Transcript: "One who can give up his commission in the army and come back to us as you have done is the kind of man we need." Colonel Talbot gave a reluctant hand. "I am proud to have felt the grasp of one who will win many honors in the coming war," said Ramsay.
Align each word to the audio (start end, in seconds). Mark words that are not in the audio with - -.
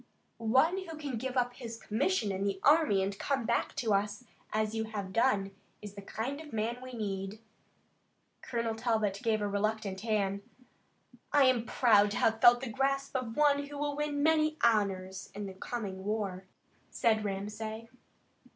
"One 0.39 0.79
who 0.79 0.97
can 0.97 1.19
give 1.19 1.37
up 1.37 1.53
his 1.53 1.77
commission 1.77 2.31
in 2.31 2.43
the 2.43 2.59
army 2.63 3.03
and 3.03 3.15
come 3.19 3.45
back 3.45 3.75
to 3.75 3.93
us 3.93 4.23
as 4.51 4.73
you 4.73 4.85
have 4.85 5.13
done 5.13 5.51
is 5.79 5.93
the 5.93 6.01
kind 6.01 6.41
of 6.41 6.51
man 6.51 6.79
we 6.81 6.93
need." 6.93 7.39
Colonel 8.41 8.73
Talbot 8.73 9.19
gave 9.21 9.43
a 9.43 9.47
reluctant 9.47 10.01
hand. 10.01 10.41
"I 11.31 11.43
am 11.43 11.67
proud 11.67 12.09
to 12.09 12.17
have 12.17 12.41
felt 12.41 12.61
the 12.61 12.67
grasp 12.69 13.15
of 13.15 13.37
one 13.37 13.65
who 13.67 13.77
will 13.77 13.95
win 13.95 14.23
many 14.23 14.57
honors 14.63 15.29
in 15.35 15.45
the 15.45 15.53
coming 15.53 16.03
war," 16.03 16.45
said 16.89 17.23
Ramsay. 17.23 17.87